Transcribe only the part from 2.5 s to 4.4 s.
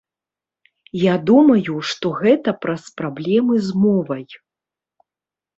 праз праблемы з мовай.